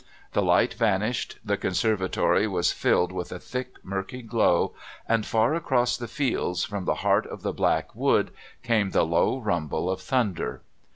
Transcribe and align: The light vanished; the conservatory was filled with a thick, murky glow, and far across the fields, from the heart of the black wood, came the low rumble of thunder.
The 0.33 0.41
light 0.41 0.73
vanished; 0.73 1.37
the 1.45 1.57
conservatory 1.57 2.47
was 2.47 2.71
filled 2.71 3.11
with 3.11 3.31
a 3.31 3.37
thick, 3.37 3.73
murky 3.83 4.23
glow, 4.23 4.73
and 5.07 5.27
far 5.27 5.53
across 5.53 5.95
the 5.95 6.07
fields, 6.07 6.63
from 6.63 6.85
the 6.85 6.95
heart 7.05 7.27
of 7.27 7.43
the 7.43 7.53
black 7.53 7.95
wood, 7.95 8.31
came 8.63 8.89
the 8.89 9.05
low 9.05 9.37
rumble 9.37 9.91
of 9.91 10.01
thunder. 10.01 10.63